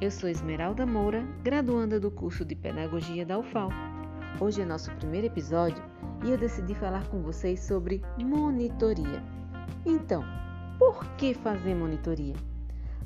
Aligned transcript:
Eu 0.00 0.12
sou 0.12 0.30
Esmeralda 0.30 0.86
Moura, 0.86 1.26
graduanda 1.42 1.98
do 1.98 2.08
curso 2.08 2.44
de 2.44 2.54
Pedagogia 2.54 3.26
da 3.26 3.36
UFAL. 3.36 3.68
Hoje 4.40 4.62
é 4.62 4.64
nosso 4.64 4.92
primeiro 4.92 5.26
episódio 5.26 5.82
e 6.24 6.30
eu 6.30 6.38
decidi 6.38 6.72
falar 6.72 7.08
com 7.08 7.20
vocês 7.20 7.58
sobre 7.58 8.00
monitoria. 8.16 9.20
Então, 9.84 10.22
por 10.78 11.04
que 11.16 11.34
fazer 11.34 11.74
monitoria? 11.74 12.36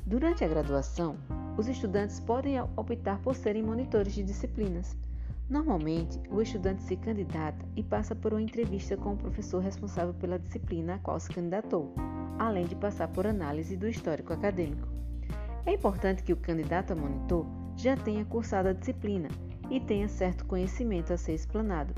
Durante 0.05 0.43
a 0.43 0.47
graduação, 0.47 1.17
os 1.57 1.67
estudantes 1.67 2.19
podem 2.19 2.61
optar 2.77 3.19
por 3.21 3.33
serem 3.33 3.63
monitores 3.63 4.13
de 4.13 4.21
disciplinas. 4.21 4.95
Normalmente, 5.49 6.21
o 6.29 6.43
estudante 6.43 6.83
se 6.83 6.95
candidata 6.95 7.65
e 7.75 7.81
passa 7.81 8.13
por 8.13 8.33
uma 8.33 8.41
entrevista 8.41 8.95
com 8.95 9.13
o 9.13 9.17
professor 9.17 9.63
responsável 9.63 10.13
pela 10.13 10.37
disciplina 10.37 10.93
a 10.93 10.99
qual 10.99 11.19
se 11.19 11.31
candidatou, 11.31 11.91
além 12.37 12.67
de 12.67 12.75
passar 12.75 13.07
por 13.07 13.25
análise 13.25 13.75
do 13.75 13.87
histórico 13.87 14.31
acadêmico. 14.31 14.93
É 15.65 15.71
importante 15.71 16.23
que 16.23 16.33
o 16.33 16.37
candidato 16.37 16.91
a 16.91 16.95
monitor 16.95 17.45
já 17.77 17.95
tenha 17.95 18.25
cursado 18.25 18.67
a 18.67 18.73
disciplina 18.73 19.29
e 19.69 19.79
tenha 19.79 20.09
certo 20.09 20.45
conhecimento 20.45 21.13
a 21.13 21.17
ser 21.17 21.33
explanado. 21.33 21.93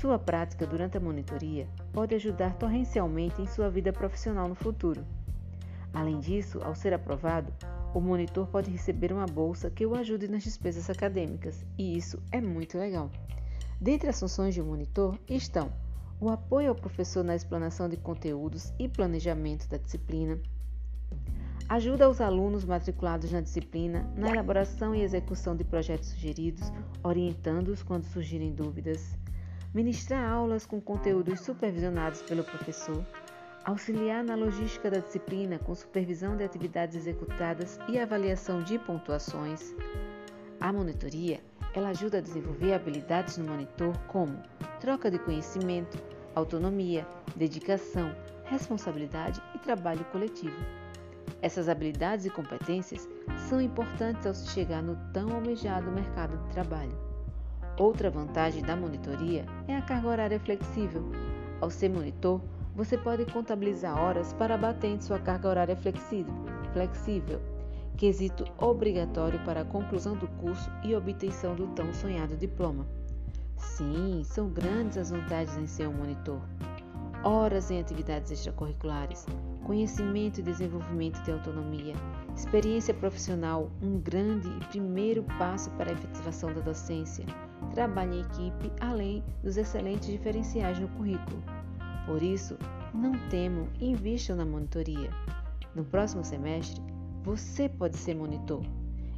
Sua 0.00 0.18
prática 0.18 0.66
durante 0.66 0.96
a 0.96 1.00
monitoria 1.00 1.68
pode 1.92 2.14
ajudar 2.14 2.54
torrencialmente 2.54 3.42
em 3.42 3.46
sua 3.46 3.68
vida 3.68 3.92
profissional 3.92 4.48
no 4.48 4.54
futuro. 4.54 5.04
Além 5.92 6.20
disso, 6.20 6.60
ao 6.62 6.74
ser 6.74 6.94
aprovado, 6.94 7.52
o 7.94 8.00
monitor 8.00 8.46
pode 8.48 8.70
receber 8.70 9.12
uma 9.12 9.26
bolsa 9.26 9.70
que 9.70 9.86
o 9.86 9.94
ajude 9.94 10.28
nas 10.28 10.42
despesas 10.42 10.90
acadêmicas, 10.90 11.64
e 11.78 11.96
isso 11.96 12.20
é 12.32 12.40
muito 12.40 12.78
legal. 12.78 13.10
Dentre 13.80 14.08
as 14.08 14.18
funções 14.18 14.54
de 14.54 14.62
um 14.62 14.66
monitor 14.66 15.18
estão 15.28 15.70
o 16.20 16.28
apoio 16.28 16.70
ao 16.70 16.74
professor 16.74 17.24
na 17.24 17.34
explanação 17.34 17.88
de 17.88 17.96
conteúdos 17.96 18.72
e 18.78 18.88
planejamento 18.88 19.68
da 19.68 19.76
disciplina, 19.76 20.38
Ajuda 21.74 22.08
os 22.08 22.20
alunos 22.20 22.64
matriculados 22.64 23.32
na 23.32 23.40
disciplina 23.40 24.08
na 24.16 24.30
elaboração 24.30 24.94
e 24.94 25.02
execução 25.02 25.56
de 25.56 25.64
projetos 25.64 26.10
sugeridos, 26.10 26.72
orientando-os 27.02 27.82
quando 27.82 28.04
surgirem 28.04 28.54
dúvidas. 28.54 29.18
Ministrar 29.74 30.24
aulas 30.30 30.64
com 30.64 30.80
conteúdos 30.80 31.40
supervisionados 31.40 32.22
pelo 32.22 32.44
professor. 32.44 33.04
Auxiliar 33.64 34.22
na 34.22 34.36
logística 34.36 34.88
da 34.88 35.00
disciplina 35.00 35.58
com 35.58 35.74
supervisão 35.74 36.36
de 36.36 36.44
atividades 36.44 36.94
executadas 36.94 37.80
e 37.88 37.98
avaliação 37.98 38.62
de 38.62 38.78
pontuações. 38.78 39.74
A 40.60 40.72
monitoria 40.72 41.40
ela 41.74 41.88
ajuda 41.88 42.18
a 42.18 42.20
desenvolver 42.20 42.72
habilidades 42.72 43.36
no 43.36 43.50
monitor 43.50 43.98
como 44.06 44.40
troca 44.78 45.10
de 45.10 45.18
conhecimento, 45.18 46.00
autonomia, 46.36 47.04
dedicação, 47.34 48.14
responsabilidade 48.44 49.42
e 49.56 49.58
trabalho 49.58 50.04
coletivo. 50.12 50.83
Essas 51.44 51.68
habilidades 51.68 52.24
e 52.24 52.30
competências 52.30 53.06
são 53.50 53.60
importantes 53.60 54.26
ao 54.26 54.32
se 54.32 54.48
chegar 54.48 54.82
no 54.82 54.96
tão 55.12 55.30
almejado 55.30 55.92
mercado 55.92 56.38
de 56.38 56.48
trabalho. 56.54 56.96
Outra 57.78 58.10
vantagem 58.10 58.62
da 58.62 58.74
monitoria 58.74 59.44
é 59.68 59.76
a 59.76 59.82
carga 59.82 60.08
horária 60.08 60.40
flexível. 60.40 61.04
Ao 61.60 61.70
ser 61.70 61.90
monitor, 61.90 62.40
você 62.74 62.96
pode 62.96 63.26
contabilizar 63.26 63.94
horas 63.94 64.32
para 64.32 64.56
bater 64.56 64.98
sua 65.02 65.18
carga 65.18 65.46
horária 65.46 65.76
flexível, 65.76 66.32
flexível, 66.72 67.42
quesito 67.94 68.46
obrigatório 68.56 69.38
para 69.44 69.60
a 69.60 69.66
conclusão 69.66 70.16
do 70.16 70.26
curso 70.26 70.70
e 70.82 70.94
obtenção 70.94 71.54
do 71.54 71.66
tão 71.74 71.92
sonhado 71.92 72.38
diploma. 72.38 72.86
Sim, 73.58 74.22
são 74.24 74.48
grandes 74.48 74.96
as 74.96 75.10
vantagens 75.10 75.58
em 75.58 75.66
ser 75.66 75.88
um 75.88 75.92
monitor. 75.92 76.40
Horas 77.24 77.70
em 77.70 77.80
atividades 77.80 78.30
extracurriculares, 78.30 79.24
conhecimento 79.64 80.40
e 80.40 80.42
desenvolvimento 80.42 81.22
de 81.22 81.32
autonomia, 81.32 81.94
experiência 82.36 82.92
profissional, 82.92 83.70
um 83.80 83.98
grande 83.98 84.46
e 84.46 84.64
primeiro 84.66 85.22
passo 85.38 85.70
para 85.70 85.88
a 85.88 85.94
efetivação 85.94 86.52
da 86.52 86.60
docência, 86.60 87.24
trabalho 87.72 88.12
em 88.12 88.20
equipe, 88.20 88.70
além 88.78 89.24
dos 89.42 89.56
excelentes 89.56 90.06
diferenciais 90.08 90.78
no 90.78 90.88
currículo. 90.88 91.42
Por 92.04 92.22
isso, 92.22 92.58
não 92.92 93.12
temam 93.30 93.68
e 93.80 93.86
invistam 93.86 94.36
na 94.36 94.44
monitoria. 94.44 95.08
No 95.74 95.82
próximo 95.82 96.22
semestre, 96.22 96.82
você 97.22 97.70
pode 97.70 97.96
ser 97.96 98.14
monitor. 98.14 98.62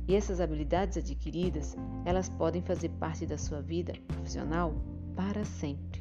E 0.06 0.14
essas 0.14 0.40
habilidades 0.40 0.96
adquiridas, 0.96 1.76
elas 2.04 2.28
podem 2.28 2.62
fazer 2.62 2.88
parte 2.90 3.26
da 3.26 3.36
sua 3.36 3.60
vida 3.60 3.94
profissional 4.06 4.72
para 5.16 5.44
sempre. 5.44 5.95